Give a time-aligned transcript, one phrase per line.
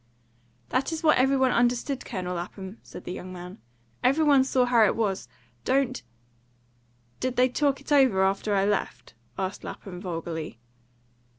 [0.69, 3.59] "That is what every one understood, Colonel Lapham," said the young man.
[4.03, 5.27] "Every one saw how it was.
[5.63, 6.01] Don't"
[7.19, 10.59] "Did they talk it over after I left?" asked Lapham vulgarly.